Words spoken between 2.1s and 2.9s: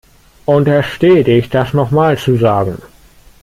zu sagen!